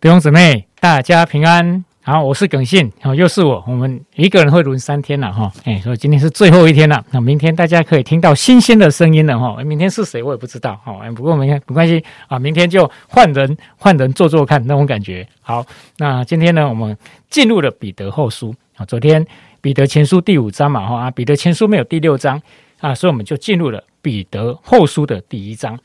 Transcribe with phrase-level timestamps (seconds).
[0.00, 1.84] 弟兄姊妹，大家平安。
[2.02, 3.62] 好，我是耿信，好，又是我。
[3.66, 7.04] 我们一个人会轮三天了哈，哎，所以今天是最后一天了。
[7.10, 9.62] 那明天大家可以听到新鲜的声音了哈。
[9.62, 15.28] 明天是谁我也不知道哈，不过明天没关系啊，明天就换人换人做做看那种感觉。
[15.42, 15.66] 好，
[15.98, 16.96] 那今天呢，我们
[17.28, 18.86] 进入了彼得后书啊。
[18.86, 19.26] 昨天
[19.60, 22.40] 彼得前书第五章嘛哈，彼得前书没有第六章
[22.78, 25.78] 啊，所以我们就进入了彼得后书的第一章。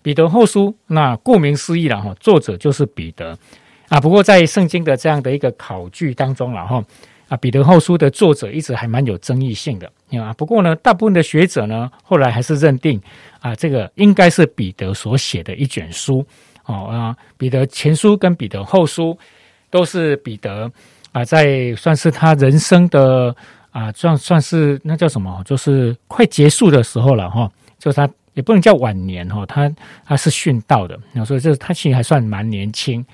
[0.00, 3.36] 彼得后书，那顾名思义了哈，作者就是彼得
[3.88, 4.00] 啊。
[4.00, 6.82] 不过在圣经的这样的一个考据当中了哈，
[7.28, 10.32] 啊，彼得后书的作者一直还蛮有争议性的，啊。
[10.34, 13.00] 不过呢，大部分的学者呢，后来还是认定
[13.40, 16.24] 啊，这个应该是彼得所写的一卷书
[16.66, 17.16] 哦啊。
[17.36, 19.18] 彼得前书跟彼得后书
[19.68, 20.70] 都是彼得
[21.12, 23.34] 啊，在算是他人生的
[23.72, 28.08] 啊，算算是那叫什么，就是快结束的时候了哈，就是他。
[28.38, 29.68] 也不能叫晚年哈，他
[30.06, 33.04] 他是殉道的，所以这他其实还算蛮年轻，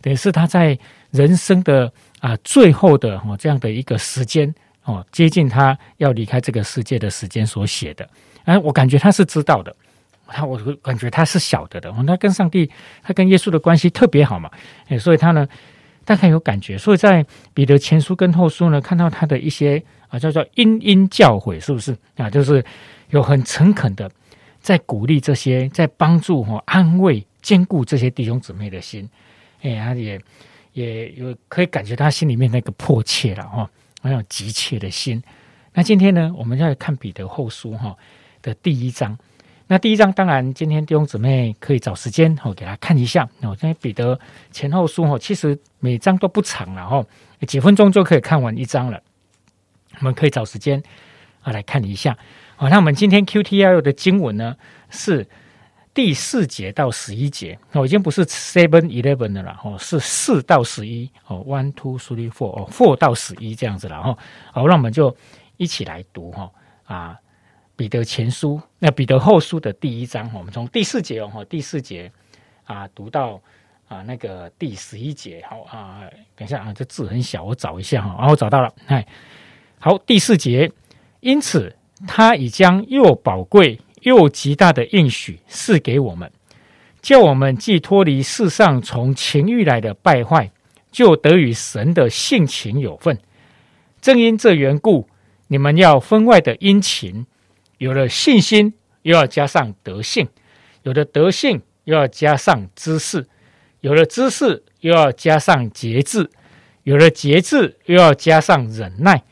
[0.00, 0.76] 等于是他在
[1.12, 1.88] 人生的
[2.18, 8.10] 啊最后的哦这样的一个时间哦，接近他要离开这个世界的时间所写的。
[8.42, 9.72] 哎，我感觉他是知道的，
[10.26, 12.68] 他我感觉他是晓得的，他跟上帝，
[13.04, 14.50] 他跟耶稣的关系特别好嘛，
[14.88, 15.46] 哎，所以他呢
[16.04, 22.28] 大概有感觉，所以在彼得前书跟后书呢，看到他的一些啊叫做殷殷教诲，是不是啊？
[22.28, 22.64] 就是
[23.10, 24.10] 有很诚恳的。
[24.62, 29.08] 在鼓励这些，在帮助哈安慰、兼顾这些弟兄姊妹的心，
[29.60, 30.20] 哎，他也
[30.72, 33.68] 也有可以感觉他心里面那个迫切了哈，
[34.00, 35.22] 那种急切的心。
[35.74, 37.96] 那今天呢，我们要看彼得后书哈
[38.40, 39.18] 的第一章。
[39.66, 43.56] 那第一章当然，今天弟兄姊妹可以找时间哦，给他看一下哦。
[43.62, 44.18] 因为彼得
[44.50, 47.04] 前后书哈，其实每章都不长了哈，
[47.46, 49.02] 几分钟就可以看完一章了。
[49.98, 50.82] 我们可以找时间
[51.40, 52.16] 啊来看一下。
[52.56, 54.56] 好，那我们今天 Q T L 的经文呢
[54.88, 55.26] 是
[55.92, 64.16] 第四节到十一节，哦，已经不是 seven eleven 的了，哦，是四到十一，哦，one two three four，哦，four 到十一这样子了，哈，
[64.52, 65.14] 好，那我们就
[65.56, 66.50] 一起来读，哈，
[66.84, 67.18] 啊，
[67.74, 72.12] 彼得前书，那彼得后书的第一章，我们从第四节哦，第四节
[72.64, 73.40] 啊读到
[73.88, 76.02] 啊那个第十一节，好啊，
[76.36, 79.04] 等一下啊，这字很小，我找一下哈，然后找到了，哎，
[79.80, 80.70] 好，第四节，
[81.20, 81.74] 因此。
[82.06, 86.30] 他已将又宝贵又极大的应许赐给我们，
[87.00, 90.50] 叫我们既脱离世上从情欲来的败坏，
[90.90, 93.18] 就得与神的性情有份。
[94.00, 95.08] 正因这缘故，
[95.48, 97.26] 你们要分外的殷勤。
[97.78, 100.26] 有了信心，又要加上德性；
[100.82, 103.24] 有了德性，又要加上知识；
[103.80, 106.30] 有了知识，又要加上节制；
[106.84, 109.24] 有了节制，又要加上忍耐。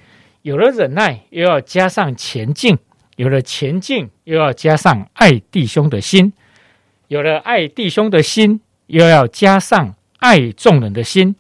[0.43, 2.77] 有了忍耐，又要加上前进；
[3.17, 6.33] 有了前进，又要加上爱弟兄的心；
[7.09, 11.37] 有了爱弟兄的心，又要加上爱众人的心。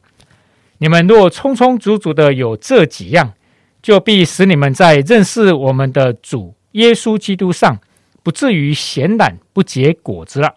[0.78, 3.32] 你们若充充足足的有这几样，
[3.80, 7.78] 就必使你们在认识我们的主耶稣基督上，
[8.22, 10.56] 不至于闲懒不结果子了。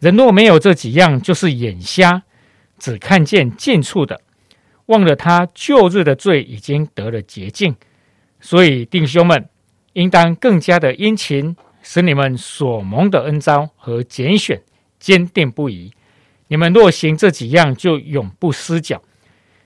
[0.00, 2.24] 人若没有这几样，就是眼瞎，
[2.76, 4.20] 只看见近处的。
[4.92, 7.74] 忘了他旧日的罪已经得了洁净，
[8.40, 9.48] 所以弟兄们
[9.94, 14.60] 应当更加的殷勤，使你们所蒙的恩招和拣选
[15.00, 15.90] 坚定不移。
[16.48, 19.00] 你们若行这几样，就永不失脚。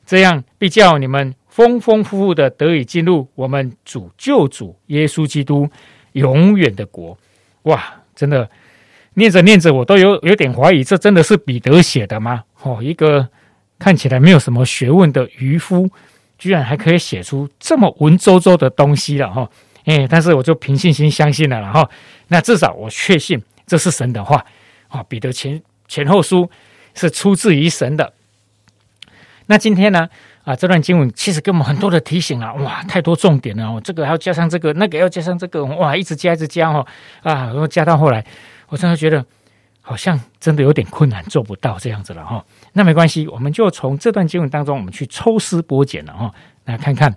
[0.04, 5.68] 这样必叫你们丰丰富富的得以进入我们主救主耶稣基督
[6.12, 7.18] 永远的国。
[7.62, 7.82] 哇，
[8.14, 8.48] 真的
[9.14, 12.44] 念着念着，我都有有点怀疑，这真的是彼得写的吗？
[12.62, 13.28] 哦，一个。
[13.78, 15.90] 看起来没有什么学问的渔夫，
[16.38, 19.48] 居然还可以写出这么文绉绉的东西了哈！
[19.84, 21.88] 哎，但是我就凭信心相信了了哈。
[22.28, 24.44] 那至少我确信这是神的话
[24.88, 25.02] 啊。
[25.08, 26.50] 彼得前前后书
[26.94, 28.12] 是出自于神的。
[29.46, 30.08] 那今天呢
[30.44, 33.80] 啊，这段经文其实给我们很多的提醒啊，哇，太多重点了哦。
[33.84, 36.86] 这个还要加上这个，那个要加上这个，哇，一直加一直加哈
[37.22, 38.24] 啊，然后加到后来，
[38.68, 39.24] 我真的觉得。
[39.88, 42.44] 好像真的有点困难，做不到这样子了哈。
[42.72, 46.34] 那没关系，我们就从这段经文当中，我们去抽丝剥茧了哈，
[46.64, 47.14] 来看看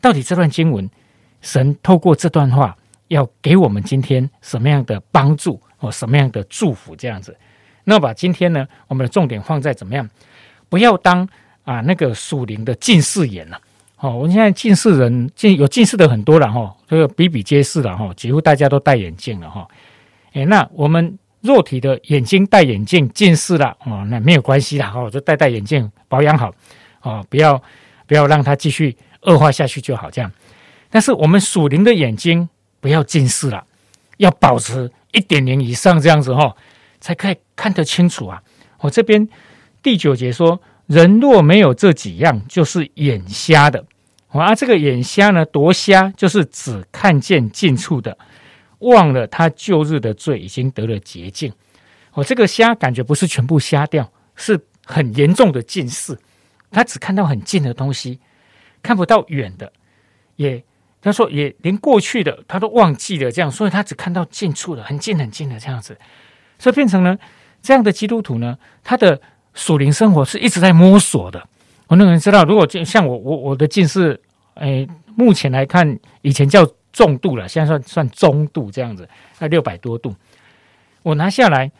[0.00, 0.88] 到底这段经文，
[1.42, 2.76] 神透过这段话
[3.08, 7.36] 要给我们今天什么样的帮助或什么样的祝福这样子。
[7.82, 10.08] 那把今天呢，我们的重点放在怎么样？
[10.68, 11.28] 不要当
[11.64, 13.60] 啊那个属灵的近视眼了。
[13.98, 19.66] 哦，我们现在近视人近有近视的很多了哈，这个比比皆是了哈，几乎大家都戴眼镜了哈。
[20.32, 21.18] 哎，那我们。
[21.46, 26.52] 弱体的眼睛戴眼镜近视了哦，那没有关系啦，哦，就戴戴眼镜保养好
[27.02, 27.62] 哦，不要
[28.06, 30.30] 不要让它继续恶化下去就好这样。
[30.90, 32.48] 但是我们属灵的眼睛
[32.80, 33.64] 不要近视了，
[34.18, 36.54] 要保持一点零以上这样子哈，
[37.00, 38.42] 才可以看得清楚啊。
[38.80, 39.26] 我这边
[39.82, 43.84] 第九节说，人若没有这几样，就是眼瞎的。
[44.28, 48.18] 啊，这个眼瞎呢，多瞎，就是只看见近处的，
[48.80, 51.52] 忘了他旧日的罪已经得了洁净。
[52.12, 56.18] 哦，这个瞎感觉不是全部瞎掉，是很严重的近视，
[56.70, 58.18] 他只看到很近的东西，
[58.82, 59.72] 看不到远的，
[60.36, 60.62] 也
[61.00, 65.98] 他说也连过去的他都忘记了，这样，所以他只看到近处的，很近很近的这样子，
[66.58, 67.18] 所以变成呢，
[67.62, 69.20] 这样的基督徒呢，他的
[69.54, 71.46] 属灵生活是一直在摸索的。
[71.88, 74.20] 我那个人知道，如果就像我我我的近视。
[74.58, 79.06] 哎，目前来看，以前叫重度了，现在算算中度这样子，
[79.38, 80.16] 那六百多度。
[81.02, 81.70] 我拿下来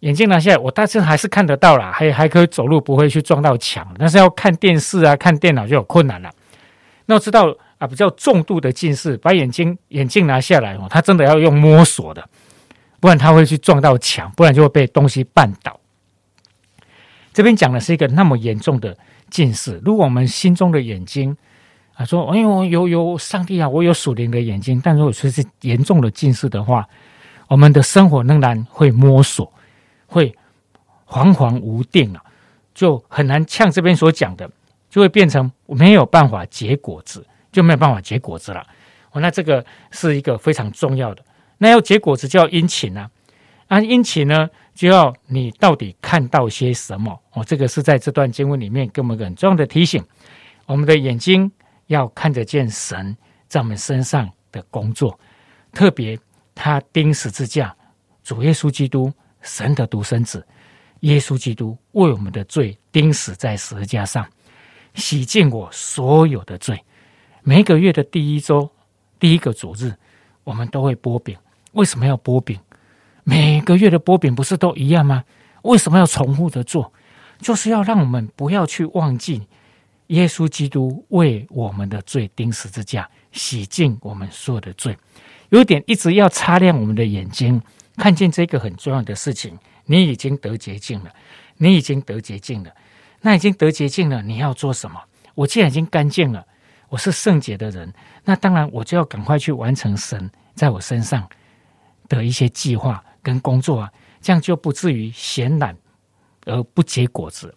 [0.00, 3.86] 眼镜拿下来，我大致还是看得到啦，还还可以走路，不会去撞到墙。
[3.96, 6.28] 但是要看电视啊、看电脑就有困难了。
[7.06, 12.28] 那我知道啊，比较重度的近视，把眼睛眼镜拿下来哦，他真的要用摸索的，
[12.98, 15.78] 不然他会去撞到墙，不然就会被东西绊倒。
[17.32, 18.98] 这边讲的是一个那么严重的
[19.30, 21.36] 近视，如果我们心中的眼睛。
[21.94, 26.88] 啊，说，哎呦，有有上帝啊，我有属灵的眼睛，但如果说是严重的近视的话，
[27.48, 29.52] 我们的生活仍然会摸索，
[30.06, 30.34] 会
[31.06, 32.22] 惶惶无定啊，
[32.74, 34.50] 就很难像这边所讲的，
[34.88, 38.66] 就会变成没有办法结果子，就没有办法结果子了。
[39.10, 41.22] 哦，那这个是一个非常重要的。
[41.58, 43.10] 那要结果子就要殷勤啊，
[43.68, 47.20] 啊，殷勤呢就要你到底看到些什么？
[47.34, 50.02] 哦，这个是在这段经文里面给我们很重要的提醒，
[50.64, 51.52] 我们的眼睛。
[51.92, 53.16] 要看得见神
[53.46, 55.18] 在我们身上的工作，
[55.72, 56.18] 特别
[56.54, 57.74] 他钉十字架，
[58.24, 59.12] 主耶稣基督，
[59.42, 60.44] 神的独生子，
[61.00, 64.26] 耶稣基督为我们的罪钉死在十字架上，
[64.94, 66.82] 洗净我所有的罪。
[67.42, 68.70] 每个月的第一周
[69.20, 69.94] 第一个主日，
[70.44, 71.36] 我们都会剥饼。
[71.72, 72.58] 为什么要剥饼？
[73.24, 75.24] 每个月的剥饼不是都一样吗？
[75.62, 76.92] 为什么要重复的做？
[77.38, 79.46] 就是要让我们不要去忘记。
[80.08, 84.96] 耶稣基督为我们的罪钉十字架，洗净我们所有的罪。
[85.50, 87.60] 有点一直要擦亮我们的眼睛，
[87.96, 89.58] 看见这个很重要的事情。
[89.84, 91.12] 你已经得洁净了，
[91.56, 92.72] 你已经得洁净了。
[93.20, 95.00] 那已经得洁净了，你要做什么？
[95.34, 96.46] 我既然已经干净了，
[96.88, 97.92] 我是圣洁的人，
[98.24, 101.28] 那当然我就要赶快去完成神在我身上
[102.08, 105.76] 的一些计划跟工作啊，这样就不至于闲懒
[106.46, 107.54] 而不结果子。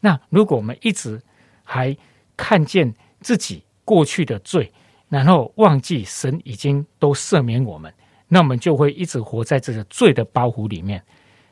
[0.00, 1.20] 那如果我们一直
[1.64, 1.96] 还
[2.36, 4.70] 看见自己过去的罪，
[5.08, 7.92] 然后忘记神已经都赦免我们，
[8.28, 11.02] 那我们就会一直活在这个罪的包袱里面，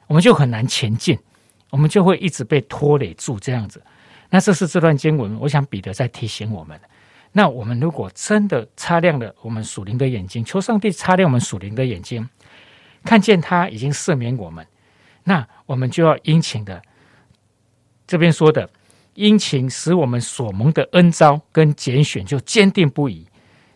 [0.07, 1.19] 我们就很难前进，
[1.71, 3.83] 我们就会一直被拖累住这样子。
[4.31, 6.81] 那这是这段经文，我想彼得在提醒我们。
[7.33, 12.29] 那我们如果真的擦亮了我们属灵的眼睛，求上帝擦亮我们属灵的眼睛，
[13.05, 14.67] 看见他已经赦免我们，
[15.25, 16.83] 那我们就要殷勤的
[18.07, 18.69] 这边说的。
[19.15, 23.27] 殷勤使我们所蒙的恩招跟拣选就坚定不移，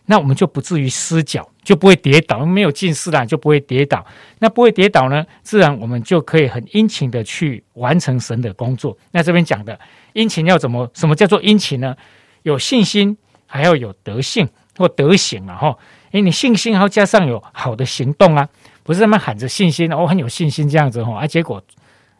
[0.05, 2.45] 那我们就不至于失脚，就不会跌倒。
[2.45, 4.05] 没有近视啦，就不会跌倒。
[4.39, 8.97] 那不会跌倒呢，自然我们就可以很殷勤的去完成神的工作。
[9.11, 9.79] 那这边讲的
[10.13, 10.89] 殷勤要怎么？
[10.93, 11.95] 什么叫做殷勤呢？
[12.43, 15.55] 有信心，还要有德性或德行啊！
[15.55, 15.77] 哈，
[16.11, 18.47] 诶，你信心还要加上有好的行动啊，
[18.83, 21.61] 不是他们喊着信心，我很有信心这样子哈，啊，结果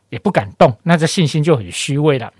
[0.09, 2.31] 也不敢动，那这信心就很虚伪了。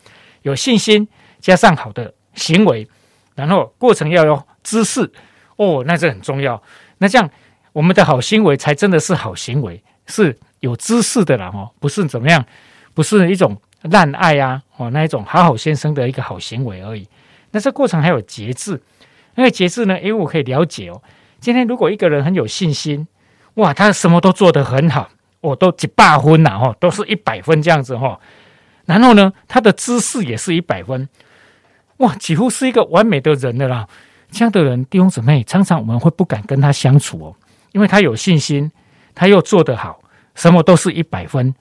[0.47, 1.07] 有信心
[1.39, 2.87] 加上好的行为，
[3.35, 5.11] 然后过程要有知识
[5.57, 6.61] 哦，那这很重要。
[6.99, 7.29] 那这样
[7.73, 12.43] 我们的好行为才真的是好行为，是有知识的啦哦，不是怎么样，
[12.93, 17.07] 不是一种滥爱啊哦那一种好好先生的一个好行为而已。
[17.51, 18.81] 那这过程还有节制，
[19.35, 21.01] 因为节制呢，因为我可以了解哦。
[21.39, 23.07] 今天如果一个人很有信心，
[23.55, 25.09] 哇，他什么都做得很好，
[25.41, 28.19] 我都几百分呐哦，都是一百分这样子哈。
[28.87, 31.07] 然后呢，他的知识也是一百分，
[31.97, 33.87] 哇，几乎是一个完美的人的啦。
[34.31, 37.35] 这样的人，弟兄姊妹，常常我们会不敢跟他相处哦，
[37.73, 38.71] 因为他有信心，
[39.13, 39.99] 他又做得好，
[40.35, 41.53] 什么都是一百分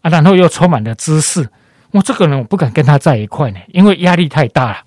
[0.00, 1.48] 啊，然后又充满了知识，
[1.90, 4.78] 我这个人我不敢跟他在一块呢，因为压力太大了。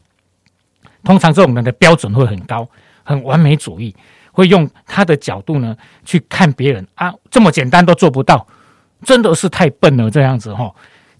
[1.04, 2.68] 通常这种人的标准会很高，
[3.04, 3.96] 很完美主义，
[4.32, 8.48] 会用他的角度呢去看别人啊，这么简单都做不到，
[9.04, 10.74] 真的是太笨了，这样子哈。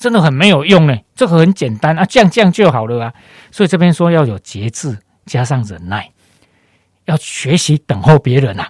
[0.04, 3.14] 真的很没有用呢，这个很简单啊，这样这样就好了啊。
[3.52, 6.12] 所以这边说要有节制，加上忍耐，
[7.06, 8.68] 要学习等候别人呐，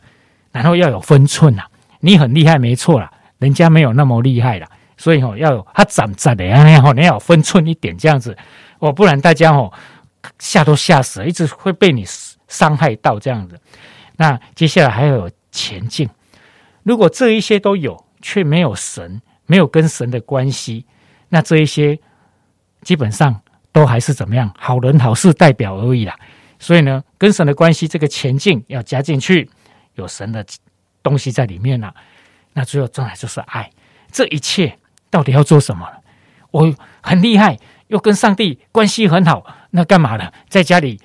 [0.51, 1.67] 然后要有分寸啊。
[2.01, 6.63] 你很厉害没错啦，人家没有那么厉害啦，所以哦要有他长在的呀，
[6.93, 8.37] 你要有分寸一点这样子
[8.77, 9.73] 哦，不然大家哦
[10.37, 12.05] 吓都吓死了，一直会被你
[12.47, 13.59] 伤害到这样子。
[14.17, 16.07] 那接下来还要有前进，
[16.83, 20.85] 如果这一些都有，却没有神，没有跟神的关系。
[21.33, 21.97] 那这一些
[22.83, 26.15] 基本上都还是怎么样，好人好事代表而已啦。
[26.59, 29.49] 所以呢，跟神的关系这个前进要加进去，
[29.95, 30.45] 有神的
[31.01, 31.91] 东西在里面了。
[32.53, 33.67] 那最后重来就是爱，
[34.11, 34.77] 这一切
[35.09, 35.89] 到底要做什么？
[36.51, 36.71] 我
[37.01, 40.31] 很厉害，又跟上帝关系很好，那干嘛呢？
[40.47, 41.01] 在家里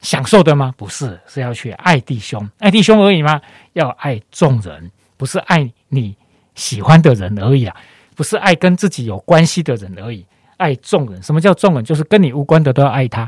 [0.00, 0.72] 享受的吗？
[0.74, 3.42] 不是，是要去爱弟兄，爱弟兄而已吗？
[3.74, 6.16] 要爱众人，不是爱你
[6.54, 7.76] 喜欢的人而已啊，
[8.20, 10.26] 不是爱跟自己有关系的人而已，
[10.58, 11.22] 爱众人。
[11.22, 11.82] 什么叫众人？
[11.82, 13.26] 就是跟你无关的都要爱他，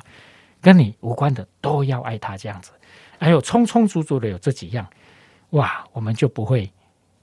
[0.61, 2.73] 跟你无关的都要爱他，这样子。
[3.19, 4.87] 还有充充足足的有这几样，
[5.53, 6.71] 哇，我们就不会。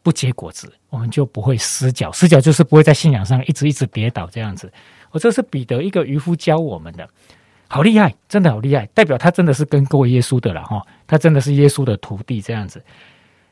[0.02, 2.12] 不结果子，我们就不会失脚。
[2.12, 4.74] 失脚就是不会在信仰上一直一直跌倒这样子。
[5.12, 7.08] 我这是彼得一个渔夫教我们的，
[7.68, 10.82] 好厉害，真的好厉害，代表他真的是跟过耶稣的了哈。
[11.06, 12.84] 他真的是耶稣的徒弟这样子，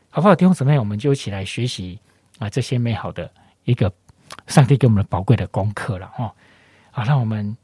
[0.09, 0.33] 好不好？
[0.33, 1.99] 弟兄姊妹，我们就一起来学习
[2.39, 3.29] 啊这些美好的
[3.65, 3.91] 一个
[4.47, 6.33] 上帝给我们宝贵的功课了哈。
[6.91, 7.55] 好，让我们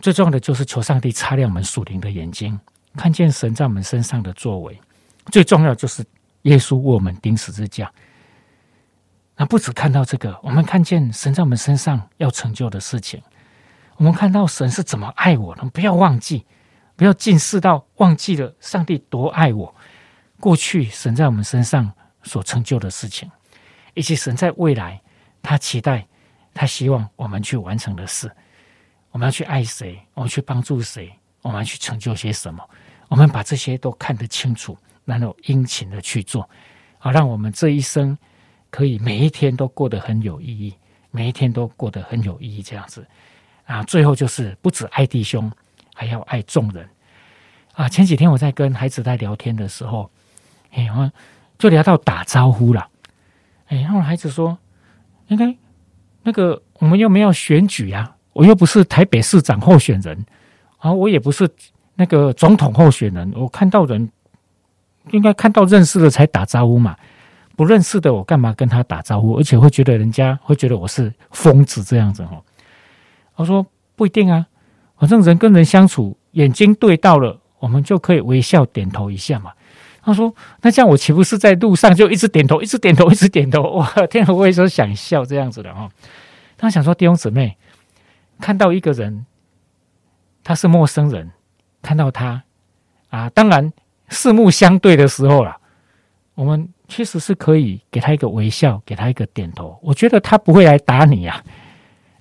[0.00, 2.58] 最重要的就是求上帝擦亮我们属灵的眼睛，
[2.96, 4.80] 看见神在我们身上的作为。
[5.30, 6.04] 最重要就是。
[6.42, 7.88] 耶稣为我们钉十字架，
[9.36, 13.22] 那不止看到这个，我们看见神在我们身上要成就的事情，
[13.94, 15.64] 我们看到神是怎么爱我的。
[15.66, 16.44] 不要忘记，
[16.96, 19.72] 不要近视到忘记了上帝多爱我。
[20.40, 21.92] 过去神在我们身上
[22.24, 23.30] 所成就的事情，
[23.94, 25.00] 以及神在未来
[25.42, 26.06] 他期待、
[26.54, 28.30] 他希望我们去完成的事。
[29.10, 30.00] 我们要去爱谁？
[30.14, 31.12] 我们去帮助谁？
[31.42, 32.62] 我们要去成就些什么？
[33.08, 34.76] 我们把这些都看得清楚。
[35.04, 36.48] 然后殷勤的去做，
[36.96, 38.16] 好让我们这一生
[38.70, 40.72] 可以每一天都过得很有意义，
[41.10, 42.62] 每一天都过得很有意义。
[42.62, 43.04] 这样子
[43.66, 45.50] 啊，最后就是不止爱弟兄，
[45.92, 46.88] 还要爱众人
[47.74, 47.88] 啊。
[47.88, 50.08] 前几天我在跟孩子在聊天的时候，
[50.70, 51.10] 哎，我
[51.58, 52.88] 就聊到打招呼了。
[53.66, 54.56] 哎，然后孩子说
[55.32, 55.56] ：“应该
[56.22, 60.24] 那个我们又没有选举呀，我又不是台北市长候选人
[60.78, 61.48] 啊，我也不是
[61.96, 64.10] 那个总统候选人，我看到人。”
[65.10, 66.96] 应该看到认识的才打招呼嘛，
[67.56, 69.36] 不认识的我干嘛跟他打招呼？
[69.36, 72.40] 而且会觉得人家会觉得我是疯子这样子哦。
[73.34, 74.46] 我说不一定啊，
[74.96, 79.50] 反正人跟人相处，眼睛对到了，我们就可以微笑点头一下嘛。
[80.02, 83.62] 他说那这样我岂不是在路上就一直点头，一直点头，一直点头？
[83.78, 85.88] 哇，天啊，我也说想笑这样子的哈。
[86.58, 87.56] 他想说弟兄姊妹
[88.40, 89.24] 看到一个人，
[90.42, 91.30] 他是陌生人，
[91.80, 92.42] 看到他
[93.10, 93.72] 啊，当然。
[94.14, 95.56] 四目相对的时候了，
[96.34, 99.78] 我们其实是可以给他一个微笑，给他一个点头。
[99.82, 101.42] 我觉得他不会来打你呀。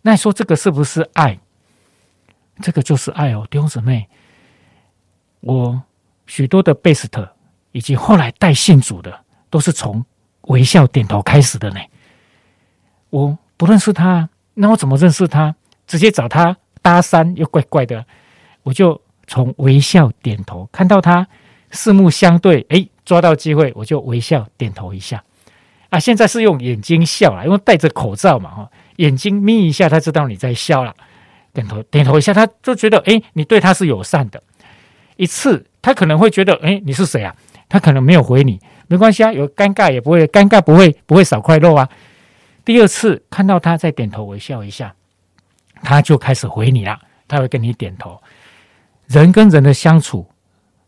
[0.02, 1.38] 那说这个是不是爱？
[2.62, 4.08] 这个就是爱哦，弟兄姊妹。
[5.42, 5.84] 我
[6.28, 7.30] 许多的贝斯特
[7.72, 10.04] 以及后来带信主的，都是从
[10.42, 11.80] 微笑点头开始的呢。
[13.10, 15.56] 我不认识他，那我怎么认识他？
[15.88, 18.06] 直接找他搭讪又怪怪的。
[18.64, 21.28] 我就从微笑点头，看到他。
[21.74, 25.24] 四目相对，哎，抓到机会我就微笑点头一下，
[25.90, 30.94] 啊，现在是用眼睛笑了，因为戴着口罩嘛，哈，眼睛眯一下，他知道你在笑了，
[31.54, 34.44] 点头点头一下，他就觉得，哎，你对他是友善的。
[35.16, 37.34] 一次他可能会觉得，哎，你是谁啊？
[37.72, 41.88] 他可能没有回你，没关系啊，有尴尬也不会尴尬，不会不会少块肉啊。
[42.66, 44.94] 第二次看到他再点头微笑一下，
[45.82, 47.00] 他就开始回你了，
[47.30, 48.22] 他会跟你点头。
[49.08, 50.28] 人跟人的相处。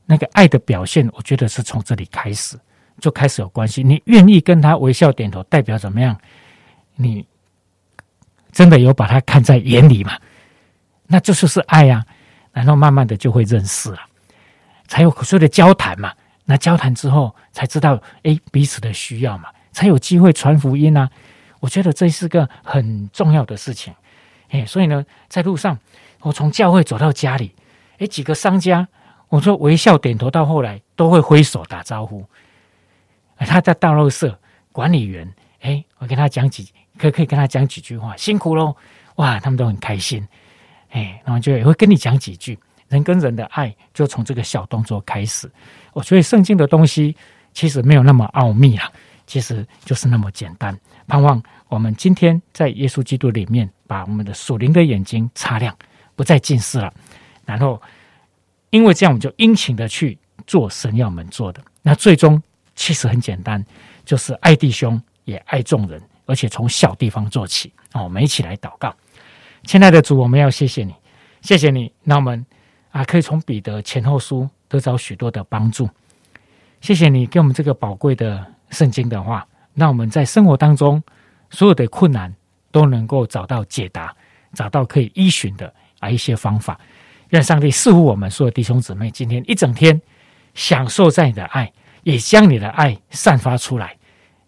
[0.06, 2.60] 那个爱的表现，我觉得是从这里开始
[3.00, 3.82] 就开始有关系。
[3.82, 6.20] 你愿意跟他微笑点头，代表怎么样？
[6.96, 7.26] 你
[8.52, 10.20] 真的有把他看在眼里嘛？
[11.08, 12.06] 那这就是爱呀。
[12.52, 14.00] 然后慢慢的就会认识了，
[14.88, 16.14] 才有所谓的交谈嘛。
[16.46, 21.10] 那交谈之后才知道，哎，彼此的需要嘛，才有机会传福音啊。
[21.60, 23.94] 我觉得这是个很重要的事情。
[24.50, 25.80] 哎，所以呢，在路上，
[26.22, 27.56] 我从教会走到家里，
[28.00, 28.88] 哎，几个商家。
[29.30, 32.24] 我说微笑点头，到后来都会挥手打招呼。
[33.38, 34.40] 他在大肉社
[34.72, 36.70] 管理员，哎，我跟他讲几，
[37.00, 38.76] 可可以跟他讲几句话，辛苦喽！
[39.16, 40.28] 哇，他们都很开心，
[40.92, 42.60] 哎，然后就也会跟你讲几句。
[42.94, 45.52] 人跟人的爱就从这个小动作开始。
[45.92, 47.16] 我所以圣经的东西
[47.54, 48.90] 其实没有那么奥秘啊，
[49.28, 50.78] 其实就是那么简单。
[51.08, 55.76] 盼望我们今天在耶稣基督里面，把我们的属灵的眼睛擦亮，
[56.16, 56.94] 不再近视了，
[57.46, 57.82] 然后。
[58.70, 61.64] 因为这样，我们就殷勤的去做神要我们做的。
[61.84, 62.42] 那最终
[62.74, 63.64] 其实很简单，
[64.04, 67.72] 就是爱弟兄也爱众人，而且从小地方做起。
[67.92, 68.92] 哦，我们一起来祷告，
[69.66, 70.96] 亲爱的主，我们要谢谢你，
[71.42, 71.94] 谢谢你。
[72.02, 72.44] 那我们
[72.94, 75.90] 啊，可以从彼得前后书得到许多的帮助。
[76.80, 81.02] 谢谢你给我们这个宝贵的圣经的话，让我们在生活当中
[81.50, 82.32] 所有的困难
[82.72, 84.16] 都能够找到解答，
[84.54, 86.80] 找到可以依循的啊一些方法。
[87.30, 90.00] 愿上帝赐福我们所有弟兄姊妹，今天一整天
[90.54, 91.74] 享受在你的爱，
[92.04, 93.98] 也将你的爱散发出来，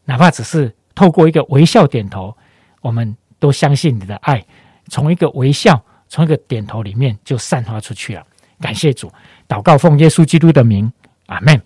[0.04, 2.38] 哪怕只是透过一个微笑点头，
[2.82, 4.46] 我们都相信你的爱
[4.88, 8.24] 从一个微笑，从一个点头里面就散发出去了。
[8.60, 9.12] 感谢主，
[9.48, 10.92] 祷告奉耶稣基督的名，
[11.28, 11.62] 阿门。